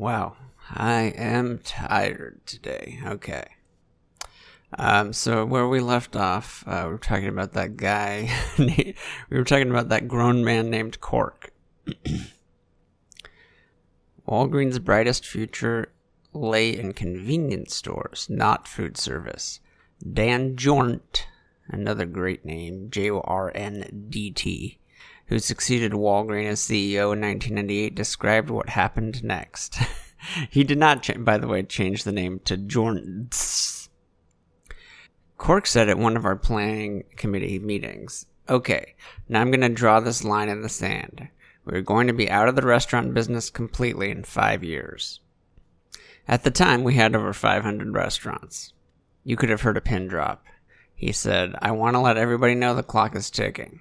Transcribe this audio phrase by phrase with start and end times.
[0.00, 0.36] Wow,
[0.70, 3.00] I am tired today.
[3.04, 3.44] Okay.
[4.78, 8.30] Um, so where we left off, uh, we were talking about that guy.
[8.58, 8.94] we
[9.30, 11.52] were talking about that grown man named Cork.
[14.26, 15.92] Walgreens' brightest future
[16.32, 19.60] lay in convenience stores, not food service.
[20.10, 21.26] Dan Jorndt,
[21.68, 24.79] another great name, J O R N D T,
[25.30, 29.78] who succeeded Walgreens as CEO in 1998, described what happened next.
[30.50, 33.88] he did not, cha- by the way, change the name to Jorndt's.
[35.38, 38.96] Cork said at one of our planning committee meetings, Okay,
[39.28, 41.28] now I'm going to draw this line in the sand.
[41.64, 45.20] We're going to be out of the restaurant business completely in five years.
[46.26, 48.72] At the time, we had over 500 restaurants.
[49.22, 50.44] You could have heard a pin drop.
[50.92, 53.80] He said, I want to let everybody know the clock is ticking.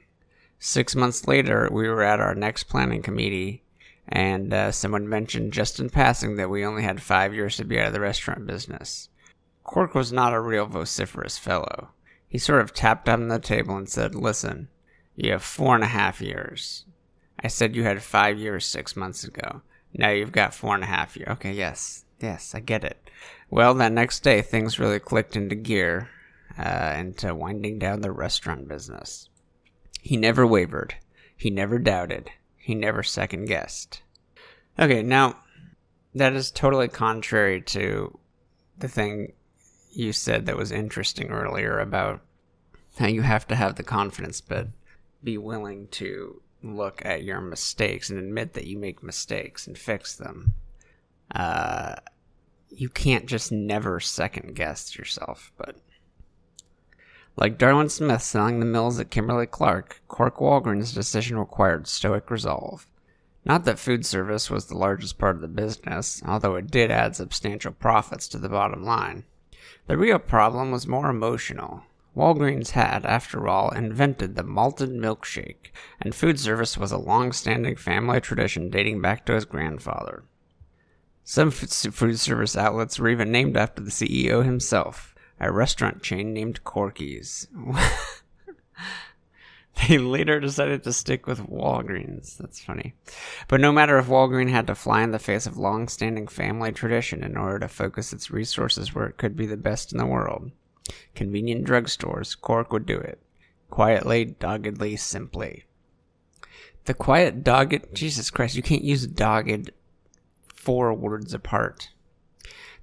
[0.59, 3.63] Six months later, we were at our next planning committee,
[4.09, 7.79] and uh, someone mentioned just in passing that we only had five years to be
[7.79, 9.07] out of the restaurant business.
[9.63, 11.89] Cork was not a real vociferous fellow.
[12.27, 14.67] He sort of tapped on the table and said, Listen,
[15.15, 16.85] you have four and a half years.
[17.41, 19.61] I said you had five years six months ago.
[19.93, 21.29] Now you've got four and a half years.
[21.29, 22.97] Okay, yes, yes, I get it.
[23.49, 26.09] Well, that next day, things really clicked into gear,
[26.57, 29.28] uh, into winding down the restaurant business.
[30.01, 30.95] He never wavered.
[31.35, 32.31] He never doubted.
[32.57, 34.01] He never second guessed.
[34.77, 35.37] Okay, now,
[36.15, 38.17] that is totally contrary to
[38.77, 39.33] the thing
[39.91, 42.21] you said that was interesting earlier about
[42.97, 44.67] how you have to have the confidence but
[45.23, 50.15] be willing to look at your mistakes and admit that you make mistakes and fix
[50.15, 50.53] them.
[51.33, 51.95] Uh,
[52.69, 55.77] you can't just never second guess yourself, but
[57.35, 62.85] like Darwin Smith selling the mills at Kimberly Clark, Cork Walgreens' decision required stoic resolve.
[63.45, 67.15] Not that food service was the largest part of the business, although it did add
[67.15, 69.23] substantial profits to the bottom line.
[69.87, 71.83] The real problem was more emotional.
[72.15, 75.71] Walgreens had, after all, invented the malted milkshake,
[76.01, 80.23] and food service was a long standing family tradition dating back to his grandfather.
[81.23, 85.08] Some food service outlets were even named after the CEO himself,
[85.39, 87.47] a restaurant chain named Corky's.
[89.87, 92.37] they later decided to stick with Walgreens.
[92.37, 92.93] That's funny.
[93.47, 96.71] But no matter if Walgreens had to fly in the face of long standing family
[96.71, 100.05] tradition in order to focus its resources where it could be the best in the
[100.05, 100.51] world,
[101.15, 103.21] convenient drugstores, Cork would do it.
[103.69, 105.65] Quietly, doggedly, simply.
[106.85, 107.93] The quiet, dogged.
[107.93, 109.71] Jesus Christ, you can't use dogged
[110.47, 111.89] four words apart.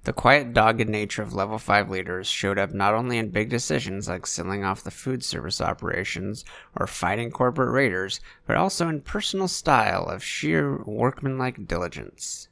[0.07, 4.07] The quiet, dogged nature of level 5 leaders showed up not only in big decisions
[4.07, 6.45] like selling off the food service operations
[6.77, 12.47] or fighting corporate raiders, but also in personal style of sheer workmanlike diligence.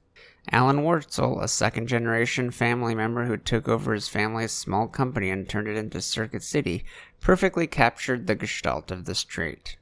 [0.52, 5.48] Alan Wurtzel, a second generation family member who took over his family's small company and
[5.48, 6.84] turned it into Circuit City,
[7.22, 9.78] perfectly captured the gestalt of this trait.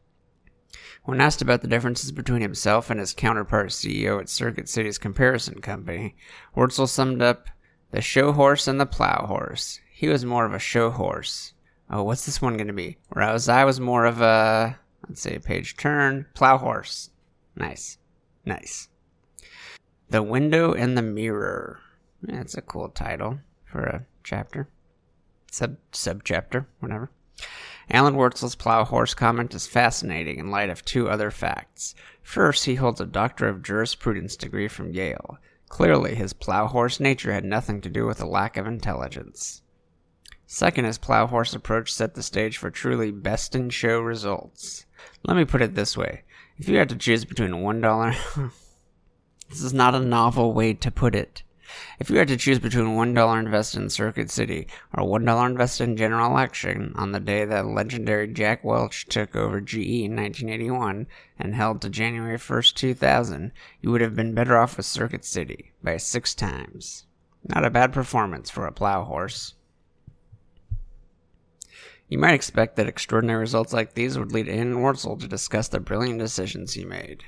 [1.05, 5.59] When asked about the differences between himself and his counterpart CEO at Circuit City's comparison
[5.59, 6.15] company,
[6.55, 7.49] Wurtzel summed up
[7.93, 9.79] the show horse and the plow horse.
[9.93, 11.53] He was more of a show horse.
[11.91, 12.97] Oh, what's this one going to be?
[13.09, 17.11] Whereas I was more of a, let's say, page turn, plow horse.
[17.55, 17.99] Nice.
[18.45, 18.89] Nice.
[20.09, 21.81] The Window and the Mirror.
[22.23, 24.67] That's a cool title for a chapter.
[25.51, 27.11] Sub subchapter, whatever.
[27.91, 31.93] Alan Wurtzel's plow horse comment is fascinating in light of two other facts.
[32.23, 35.37] First, he holds a Doctor of Jurisprudence degree from Yale.
[35.73, 39.63] Clearly, his plow horse nature had nothing to do with a lack of intelligence.
[40.45, 44.85] Second, his plow horse approach set the stage for truly best in show results.
[45.23, 46.25] Let me put it this way
[46.59, 48.13] if you had to choose between one dollar.
[49.49, 51.41] this is not a novel way to put it.
[51.99, 55.97] If you had to choose between $1 invested in Circuit City or $1 invested in
[55.97, 61.07] General Electric on the day that legendary Jack Welch took over GE in 1981
[61.39, 63.51] and held to January 1st, 2000,
[63.81, 67.05] you would have been better off with Circuit City by six times.
[67.47, 69.55] Not a bad performance for a plow horse.
[72.07, 75.79] You might expect that extraordinary results like these would lead Alan Wurtzel to discuss the
[75.79, 77.23] brilliant decisions he made.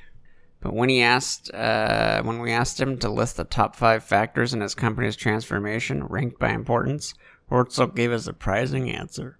[0.65, 4.51] But when he asked, uh, when we asked him to list the top five factors
[4.51, 7.13] in his company's transformation, ranked by importance,
[7.51, 9.37] Wurtzel gave a surprising answer.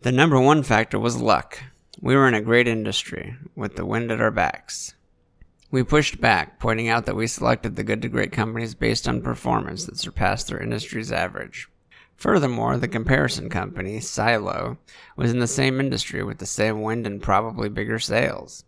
[0.00, 1.62] The number one factor was luck.
[2.00, 4.94] We were in a great industry, with the wind at our backs.
[5.70, 9.20] We pushed back, pointing out that we selected the good to great companies based on
[9.20, 11.68] performance that surpassed their industry's average.
[12.16, 14.78] Furthermore, the comparison company, Silo,
[15.18, 18.64] was in the same industry with the same wind and probably bigger sales.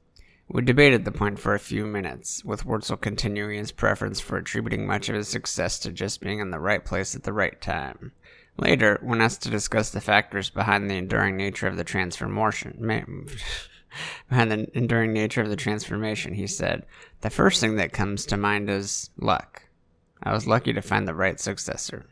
[0.48, 4.86] We debated the point for a few minutes, with Wurtzel continuing his preference for attributing
[4.86, 8.12] much of his success to just being in the right place at the right time.
[8.56, 12.78] Later, when asked to discuss the factors behind the enduring nature of the transformation,
[14.28, 16.86] behind the enduring nature of the transformation, he said,
[17.22, 19.64] "The first thing that comes to mind is luck.
[20.22, 22.06] I was lucky to find the right successor."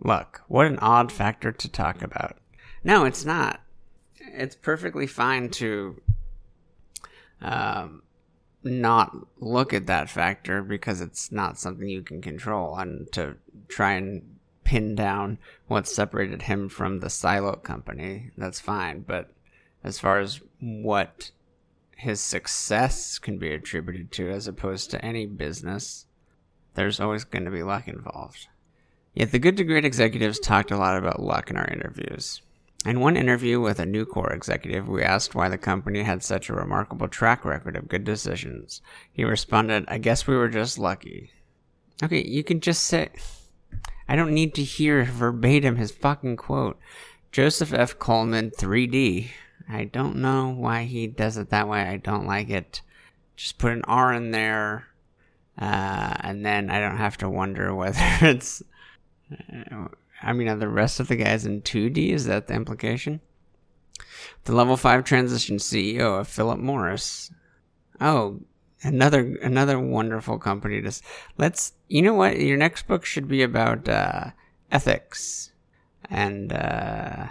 [0.00, 0.42] Luck.
[0.48, 2.36] What an odd factor to talk about.
[2.82, 3.60] No, it's not.
[4.18, 6.02] It's perfectly fine to
[7.42, 8.02] um,
[8.62, 12.76] not look at that factor because it's not something you can control.
[12.76, 13.36] And to
[13.68, 14.22] try and
[14.64, 19.00] pin down what separated him from the silo company that's fine.
[19.00, 19.30] But
[19.82, 21.30] as far as what
[21.96, 26.06] his success can be attributed to as opposed to any business
[26.74, 28.48] there's always going to be luck involved.
[29.14, 32.40] Yet the good to great executives talked a lot about luck in our interviews
[32.84, 36.54] in one interview with a Nucor executive, we asked why the company had such a
[36.54, 38.82] remarkable track record of good decisions.
[39.12, 41.30] He responded, I guess we were just lucky.
[42.02, 43.10] Okay, you can just say.
[44.08, 46.78] I don't need to hear verbatim his fucking quote.
[47.30, 47.98] Joseph F.
[47.98, 49.28] Cullman, 3D.
[49.68, 51.82] I don't know why he does it that way.
[51.82, 52.82] I don't like it.
[53.36, 54.88] Just put an R in there,
[55.56, 58.62] uh, and then I don't have to wonder whether it's.
[60.22, 62.10] I mean, are the rest of the guys in 2D?
[62.10, 63.20] Is that the implication?
[64.44, 67.30] The level 5 transition CEO of Philip Morris.
[68.00, 68.40] Oh,
[68.84, 70.92] another another wonderful company to
[71.38, 74.30] let's you know what your next book should be about uh,
[74.70, 75.52] ethics
[76.10, 77.26] and uh,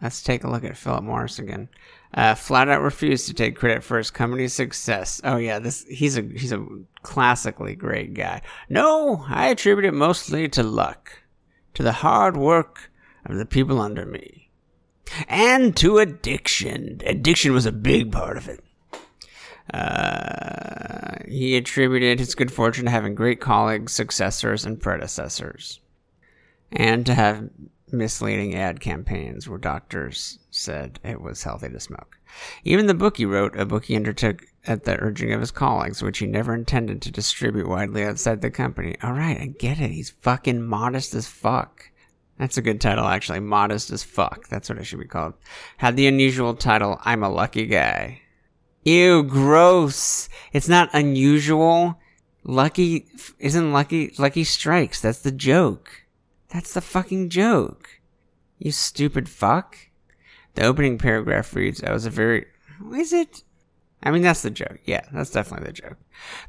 [0.00, 1.68] let's take a look at philip morris again
[2.14, 6.18] uh, flat out refused to take credit for his company's success oh yeah this he's
[6.18, 6.66] a he's a
[7.02, 11.21] classically great guy no i attribute it mostly to luck
[11.74, 12.90] to the hard work
[13.26, 14.50] of the people under me,
[15.28, 17.00] and to addiction.
[17.06, 18.64] Addiction was a big part of it.
[19.72, 25.80] Uh, he attributed his good fortune to having great colleagues, successors, and predecessors,
[26.72, 27.48] and to have
[27.92, 32.18] misleading ad campaigns where doctors said it was healthy to smoke.
[32.64, 36.02] Even the book he wrote, a book he undertook at the urging of his colleagues,
[36.02, 38.96] which he never intended to distribute widely outside the company.
[39.02, 39.90] Alright, I get it.
[39.90, 41.90] He's fucking modest as fuck.
[42.38, 43.40] That's a good title, actually.
[43.40, 44.48] Modest as fuck.
[44.48, 45.34] That's what it should be called.
[45.78, 48.22] Had the unusual title, I'm a Lucky Guy.
[48.84, 50.28] Ew, gross.
[50.52, 52.00] It's not unusual.
[52.44, 53.06] Lucky
[53.38, 55.00] isn't Lucky Lucky Strikes.
[55.00, 56.06] That's the joke.
[56.48, 58.00] That's the fucking joke.
[58.58, 59.76] You stupid fuck.
[60.54, 62.46] The opening paragraph reads, I was a very.
[62.94, 63.44] Is it?
[64.02, 64.80] I mean, that's the joke.
[64.84, 65.96] Yeah, that's definitely the joke.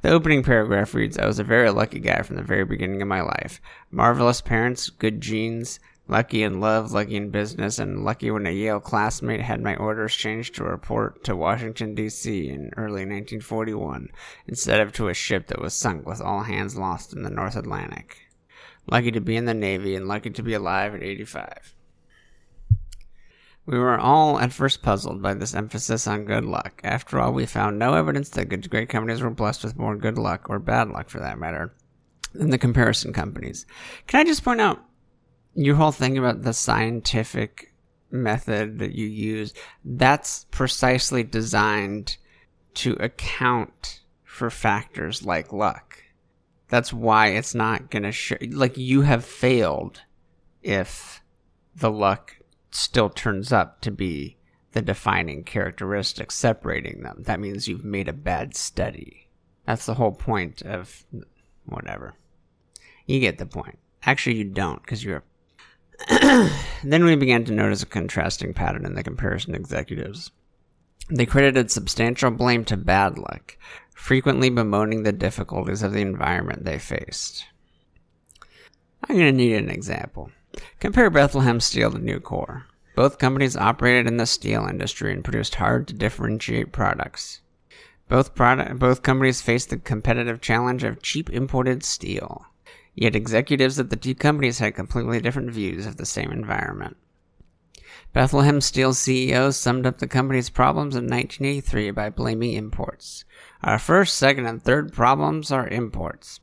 [0.02, 3.08] The opening paragraph reads I was a very lucky guy from the very beginning of
[3.08, 3.62] my life.
[3.92, 8.80] Marvelous parents, good genes, lucky in love, lucky in business, and lucky when a Yale
[8.80, 12.50] classmate had my orders changed to report to Washington, D.C.
[12.50, 14.10] in early 1941
[14.48, 17.56] instead of to a ship that was sunk with all hands lost in the North
[17.56, 18.18] Atlantic.
[18.88, 21.76] Lucky to be in the Navy and lucky to be alive at 85.
[23.66, 26.82] We were all at first puzzled by this emphasis on good luck.
[26.84, 30.18] After all, we found no evidence that good, great companies were blessed with more good
[30.18, 31.74] luck, or bad luck for that matter,
[32.34, 33.66] than the comparison companies.
[34.08, 34.84] Can I just point out
[35.56, 37.74] your whole thing about the scientific
[38.12, 39.54] method that you use?
[39.86, 42.18] That's precisely designed
[42.74, 46.04] to account for factors like luck.
[46.68, 50.02] That's why it's not going to show, like, you have failed
[50.64, 51.22] if
[51.76, 52.36] the luck
[52.76, 54.38] still turns up to be
[54.74, 57.24] the defining characteristic separating them.
[57.26, 59.30] That means you've made a bad study.
[59.66, 61.06] That's the whole point of
[61.66, 62.16] whatever.
[63.06, 63.80] You get the point.
[64.04, 65.24] Actually, you don't, because you're.
[66.84, 70.32] then we began to notice a contrasting pattern in the comparison executives.
[71.10, 73.58] They credited substantial blame to bad luck,
[73.94, 77.46] frequently bemoaning the difficulties of the environment they faced.
[79.08, 80.32] I'm going to need an example.
[80.80, 82.64] Compare Bethlehem Steel to Nucor.
[82.96, 87.42] Both companies operated in the steel industry and produced hard to differentiate products.
[88.08, 92.46] Both, product, both companies faced the competitive challenge of cheap imported steel.
[92.94, 96.98] Yet executives at the two companies had completely different views of the same environment.
[98.12, 103.26] Bethlehem Steel CEO summed up the company's problems in 1983 by blaming imports.
[103.64, 106.40] Our first, second, and third problems are imports.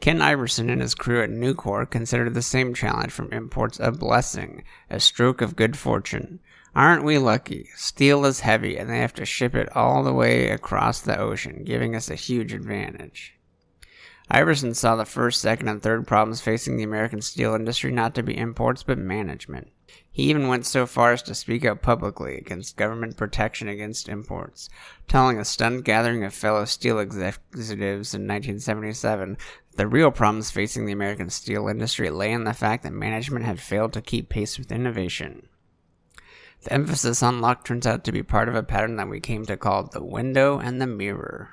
[0.00, 4.62] Ken Iverson and his crew at Nucor considered the same challenge from imports a blessing,
[4.88, 6.38] a stroke of good fortune.
[6.74, 7.68] Aren't we lucky?
[7.74, 11.64] Steel is heavy, and they have to ship it all the way across the ocean,
[11.64, 13.34] giving us a huge advantage.
[14.30, 18.22] Iverson saw the first, second, and third problems facing the American steel industry not to
[18.22, 19.72] be imports but management.
[20.10, 24.68] He even went so far as to speak out publicly against government protection against imports,
[25.06, 30.86] telling a stunned gathering of fellow steel executives in 1977 that the real problems facing
[30.86, 34.58] the American steel industry lay in the fact that management had failed to keep pace
[34.58, 35.48] with innovation.
[36.64, 39.46] The emphasis on luck turns out to be part of a pattern that we came
[39.46, 41.50] to call the window and the mirror.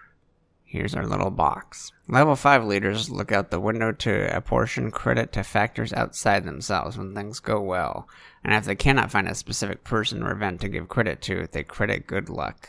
[0.63, 1.91] Here's our little box.
[2.07, 7.13] Level 5 leaders look out the window to apportion credit to factors outside themselves when
[7.13, 8.09] things go well,
[8.43, 11.61] and if they cannot find a specific person or event to give credit to, they
[11.61, 12.67] credit good luck.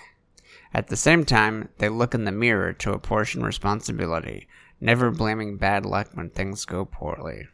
[0.74, 4.46] At the same time, they look in the mirror to apportion responsibility,
[4.80, 7.48] never blaming bad luck when things go poorly.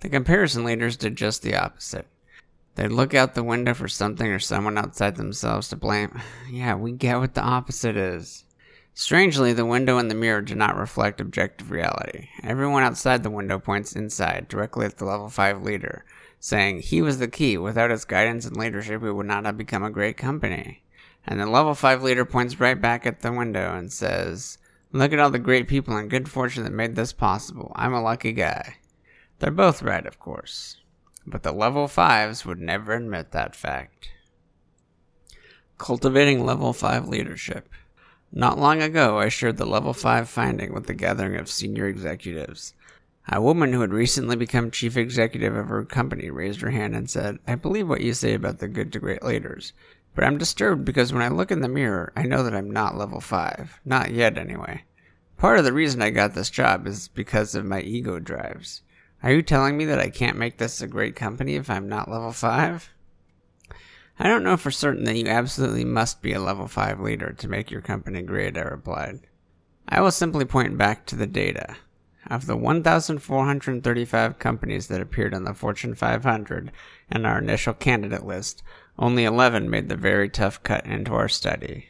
[0.00, 2.06] The comparison leaders did just the opposite.
[2.74, 6.20] They look out the window for something or someone outside themselves to blame.
[6.50, 8.44] Yeah, we get what the opposite is.
[8.96, 12.28] Strangely, the window and the mirror do not reflect objective reality.
[12.44, 16.04] Everyone outside the window points inside, directly at the level 5 leader,
[16.38, 17.58] saying he was the key.
[17.58, 20.84] Without his guidance and leadership, we would not have become a great company.
[21.26, 24.58] And the level 5 leader points right back at the window and says,
[24.94, 27.72] Look at all the great people and good fortune that made this possible.
[27.74, 28.76] I'm a lucky guy.
[29.40, 30.76] They're both right, of course.
[31.26, 34.10] But the level 5s would never admit that fact.
[35.78, 37.68] Cultivating level 5 leadership.
[38.30, 42.72] Not long ago, I shared the level 5 finding with the gathering of senior executives.
[43.28, 47.10] A woman who had recently become chief executive of her company raised her hand and
[47.10, 49.72] said, I believe what you say about the good to great leaders,
[50.14, 52.96] but I'm disturbed because when I look in the mirror, I know that I'm not
[52.96, 53.80] level 5.
[53.84, 54.84] Not yet, anyway.
[55.36, 58.82] Part of the reason I got this job is because of my ego drives.
[59.22, 62.10] Are you telling me that I can't make this a great company if I'm not
[62.10, 62.90] level 5?
[64.18, 67.48] I don't know for certain that you absolutely must be a level 5 leader to
[67.48, 69.20] make your company great, I replied.
[69.88, 71.76] I will simply point back to the data.
[72.26, 76.72] Of the 1,435 companies that appeared on the Fortune 500
[77.10, 78.62] and our initial candidate list,
[78.98, 81.88] only 11 made the very tough cut into our study.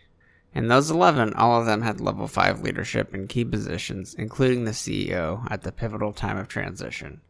[0.55, 4.71] In those 11, all of them had level 5 leadership in key positions, including the
[4.71, 7.21] CEO at the pivotal time of transition.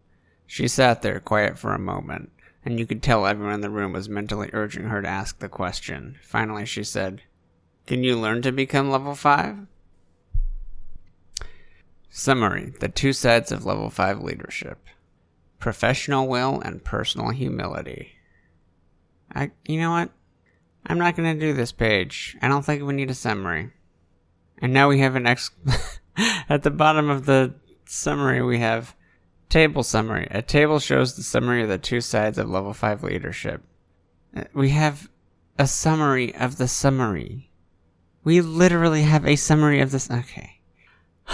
[0.47, 2.31] She sat there quiet for a moment,
[2.65, 5.49] and you could tell everyone in the room was mentally urging her to ask the
[5.49, 6.19] question.
[6.23, 7.23] Finally, she said,
[7.87, 9.67] Can you learn to become level 5?
[12.11, 14.79] Summary The two sides of level 5 leadership
[15.59, 18.14] professional will and personal humility.
[19.33, 20.11] I, you know what?
[20.87, 22.37] I'm not going to do this page.
[22.43, 23.71] I don't think we need a summary.
[24.59, 25.51] And now we have an ex.
[26.49, 27.55] At the bottom of the
[27.87, 28.95] summary, we have
[29.55, 30.27] Table summary.
[30.33, 33.63] A table shows the summary of the two sides of level 5 leadership.
[34.37, 35.09] Uh, we have
[35.57, 37.53] a summary of the summary.
[38.25, 40.11] We literally have a summary of this.
[40.11, 40.61] Okay.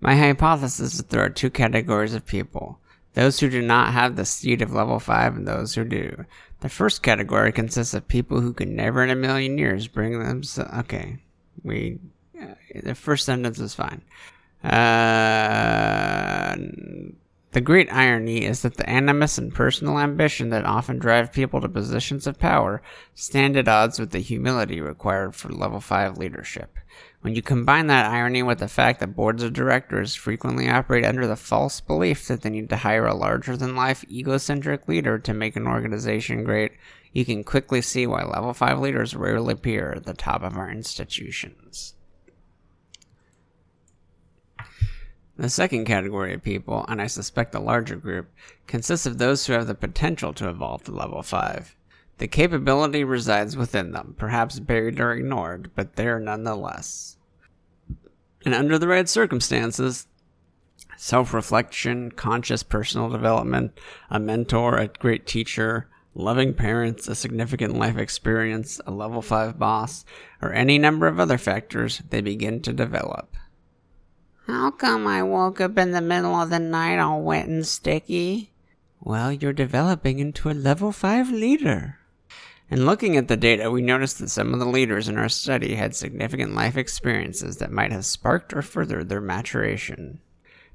[0.00, 2.78] My hypothesis is that there are two categories of people
[3.16, 6.26] those who do not have the seed of level 5 and those who do.
[6.60, 10.42] The first category consists of people who can never in a million years bring them.
[10.80, 11.16] Okay.
[11.64, 11.98] We.
[12.38, 14.02] Uh, the first sentence is fine.
[14.62, 16.56] Uh,
[17.52, 21.68] the great irony is that the animus and personal ambition that often drive people to
[21.68, 22.82] positions of power
[23.14, 26.78] stand at odds with the humility required for level 5 leadership.
[27.22, 31.26] When you combine that irony with the fact that boards of directors frequently operate under
[31.26, 35.34] the false belief that they need to hire a larger than life egocentric leader to
[35.34, 36.72] make an organization great,
[37.12, 40.70] you can quickly see why level 5 leaders rarely appear at the top of our
[40.70, 41.95] institutions.
[45.38, 48.30] The second category of people, and I suspect a larger group,
[48.66, 51.76] consists of those who have the potential to evolve to level 5.
[52.18, 57.18] The capability resides within them, perhaps buried or ignored, but there nonetheless.
[58.46, 60.06] And under the right circumstances,
[60.96, 63.78] self reflection, conscious personal development,
[64.08, 70.06] a mentor, a great teacher, loving parents, a significant life experience, a level 5 boss,
[70.40, 73.36] or any number of other factors, they begin to develop.
[74.46, 78.52] How come I woke up in the middle of the night all wet and sticky?
[79.00, 81.98] Well, you're developing into a level 5 leader.
[82.70, 85.74] In looking at the data, we noticed that some of the leaders in our study
[85.74, 90.20] had significant life experiences that might have sparked or furthered their maturation.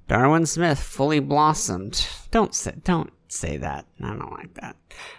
[0.06, 2.06] Darwin Smith fully blossomed.
[2.30, 3.86] Don't say, don't say that.
[4.02, 4.76] I don't like that.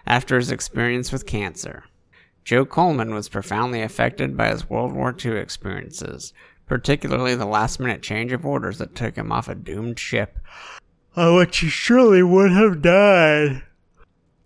[0.06, 1.84] After his experience with cancer.
[2.44, 6.34] Joe Cullman was profoundly affected by his World War II experiences,
[6.72, 10.38] particularly the last minute change of orders that took him off a doomed ship
[11.14, 13.62] on which he surely would have died.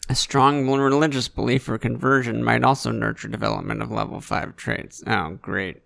[0.08, 5.04] A strong religious belief or conversion might also nurture development of level 5 traits.
[5.06, 5.82] Oh, great.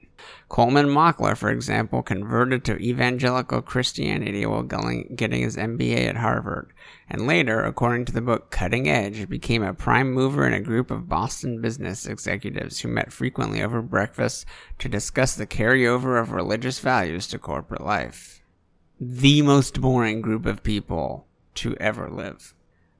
[0.49, 6.73] Coleman Mockler, for example, converted to evangelical Christianity while getting his MBA at Harvard,
[7.09, 10.91] and later, according to the book Cutting Edge, became a prime mover in a group
[10.91, 14.45] of Boston business executives who met frequently over breakfast
[14.79, 18.43] to discuss the carryover of religious values to corporate life.
[19.00, 22.55] The most boring group of people to ever live.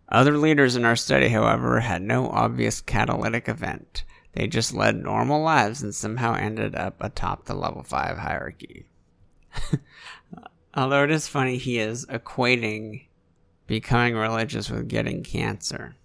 [0.09, 4.05] Other leaders in our study, however, had no obvious catalytic event.
[4.33, 8.87] They just led normal lives and somehow ended up atop the level 5 hierarchy.
[10.75, 13.07] Although it is funny, he is equating
[13.67, 15.97] becoming religious with getting cancer.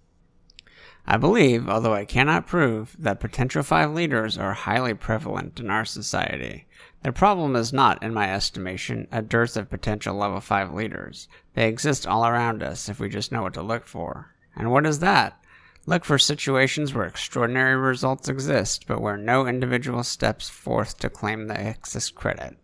[1.08, 5.84] I believe, although I cannot prove, that potential 5 leaders are highly prevalent in our
[5.84, 6.66] society.
[7.02, 11.28] The problem is not, in my estimation, a dearth of potential level 5 leaders.
[11.54, 14.34] They exist all around us if we just know what to look for.
[14.56, 15.40] And what is that?
[15.88, 21.46] Look for situations where extraordinary results exist, but where no individual steps forth to claim
[21.46, 22.56] the excess credit.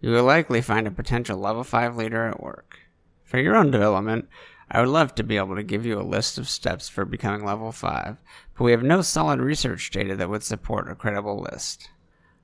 [0.00, 2.80] You will likely find a potential level 5 leader at work.
[3.22, 4.28] For your own development,
[4.68, 7.46] I would love to be able to give you a list of steps for becoming
[7.46, 8.16] level 5,
[8.58, 11.90] but we have no solid research data that would support a credible list.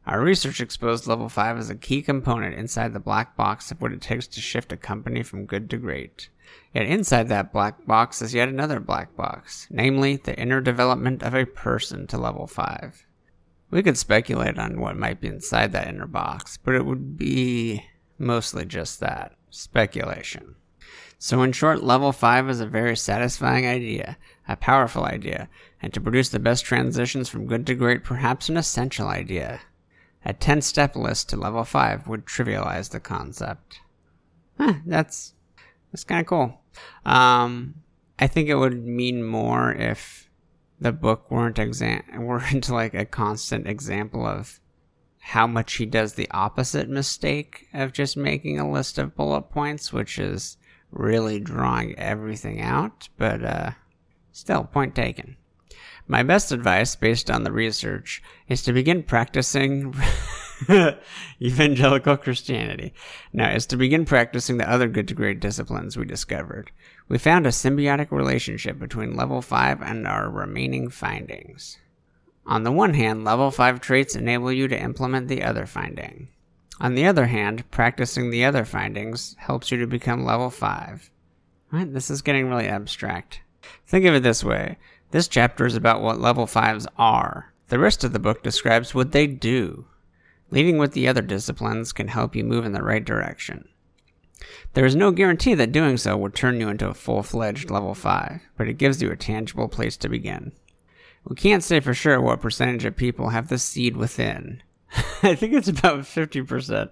[0.07, 3.93] Our research exposed level 5 as a key component inside the black box of what
[3.93, 6.29] it takes to shift a company from good to great.
[6.75, 11.35] Yet inside that black box is yet another black box, namely the inner development of
[11.35, 13.07] a person to level 5.
[13.71, 17.85] We could speculate on what might be inside that inner box, but it would be
[18.19, 20.55] mostly just that speculation.
[21.19, 24.17] So, in short, level 5 is a very satisfying idea,
[24.49, 25.49] a powerful idea,
[25.83, 29.61] and to produce the best transitions from good to great, perhaps an essential idea.
[30.25, 33.81] A 10 step list to level 5 would trivialize the concept.
[34.59, 35.35] Huh, that's
[35.93, 36.61] that's kind of cool.
[37.05, 37.75] Um,
[38.19, 40.31] I think it would mean more if
[40.81, 44.61] the book weren't exam weren't like a constant example of
[45.19, 49.93] how much he does the opposite mistake of just making a list of bullet points,
[49.93, 50.57] which is
[50.91, 53.09] really drawing everything out.
[53.19, 53.71] But uh,
[54.33, 55.37] still, point taken.
[56.09, 59.93] My best advice, based on the research, is to begin practicing
[61.43, 62.93] evangelical Christianity.
[63.33, 66.71] Now, is to begin practicing the other good to great disciplines we discovered.
[67.09, 71.79] We found a symbiotic relationship between level 5 and our remaining findings.
[72.47, 76.29] On the one hand, level 5 traits enable you to implement the other finding.
[76.81, 81.11] On the other hand, practicing the other findings helps you to become level 5.
[81.71, 81.93] What?
[81.93, 83.41] This is getting really abstract.
[83.87, 84.79] Think of it this way
[85.11, 87.53] this chapter is about what level 5s are.
[87.69, 89.87] The rest of the book describes what they do.
[90.51, 93.69] Leading with the other disciplines can help you move in the right direction.
[94.75, 97.95] There is no guarantee that doing so will turn you into a full fledged level
[97.95, 100.53] 5, but it gives you a tangible place to begin.
[101.25, 104.63] We can't say for sure what percentage of people have the seed within.
[105.23, 106.91] I think it's about 50%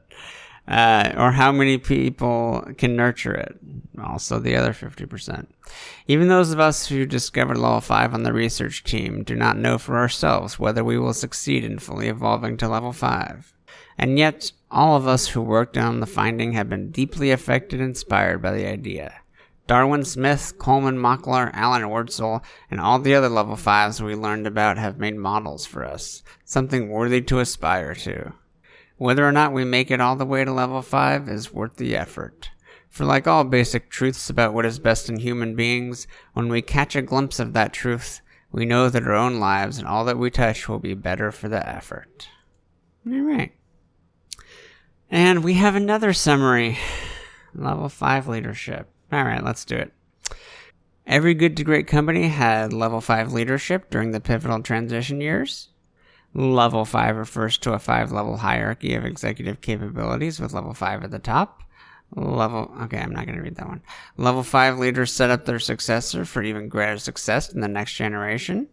[0.69, 3.57] uh, or how many people can nurture it.
[4.03, 5.47] Also, the other 50%.
[6.07, 9.79] Even those of us who discovered level 5 on the research team do not know
[9.79, 13.55] for ourselves whether we will succeed in fully evolving to level 5.
[13.97, 17.89] And yet, all of us who worked on the finding have been deeply affected and
[17.89, 19.15] inspired by the idea.
[19.67, 24.79] Darwin Smith, Coleman Mockler, Alan Wurtzel, and all the other level 5s we learned about
[24.79, 28.33] have made models for us, something worthy to aspire to.
[28.99, 31.97] Whether or not we make it all the way to level 5 is worth the
[31.97, 32.51] effort.
[32.91, 36.97] For like all basic truths about what is best in human beings, when we catch
[36.97, 40.31] a glimpse of that truth, we know that our own lives and all that we
[40.31, 42.29] touch will be better for the effort.
[43.07, 43.53] Alright.
[45.11, 46.77] And we have another summary.
[47.55, 48.89] Level 5 leadership.
[49.13, 49.93] Alright, let's do it.
[51.07, 55.69] Every good to great company had level 5 leadership during the pivotal transition years.
[56.39, 61.11] Level 5 refers to a 5 level hierarchy of executive capabilities with level 5 at
[61.11, 61.65] the top.
[62.15, 63.83] Level, okay, I'm not going to read that one.
[64.17, 68.69] Level 5 leaders set up their successor for even greater success in the next generation.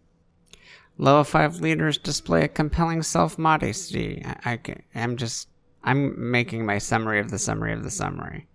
[0.96, 4.22] Level 5 leaders display a compelling self modesty.
[4.24, 4.60] I,
[4.94, 5.48] I'm just,
[5.82, 8.46] I'm making my summary of the summary of the summary.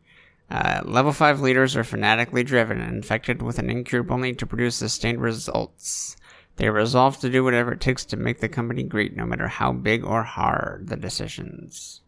[0.49, 4.77] Uh, level 5 leaders are fanatically driven and infected with an incurable need to produce
[4.77, 6.15] sustained results.
[6.57, 9.47] They are resolved to do whatever it takes to make the company great, no matter
[9.47, 12.01] how big or hard the decisions.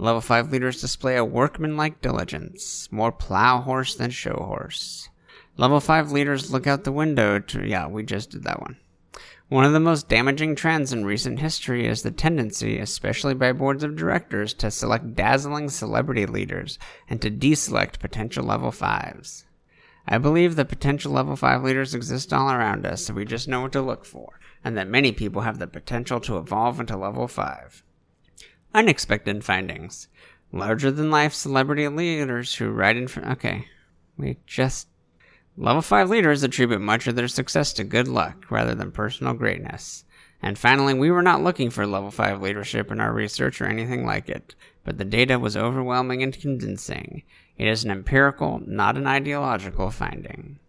[0.00, 5.08] Level 5 leaders display a workmanlike diligence, more plow horse than show horse.
[5.56, 7.66] Level 5 leaders look out the window to.
[7.66, 8.76] Yeah, we just did that one.
[9.48, 13.82] One of the most damaging trends in recent history is the tendency, especially by boards
[13.82, 19.44] of directors, to select dazzling celebrity leaders and to deselect potential level 5s.
[20.10, 23.60] I believe that potential level 5 leaders exist all around us if we just know
[23.60, 27.28] what to look for, and that many people have the potential to evolve into level
[27.28, 27.84] 5.
[28.74, 30.08] Unexpected findings.
[30.50, 33.32] Larger than life celebrity leaders who ride in front.
[33.32, 33.66] Okay.
[34.16, 34.88] We just.
[35.58, 40.04] Level 5 leaders attribute much of their success to good luck rather than personal greatness.
[40.40, 44.06] And finally, we were not looking for level 5 leadership in our research or anything
[44.06, 47.24] like it, but the data was overwhelming and convincing.
[47.58, 50.60] It is an empirical, not an ideological finding.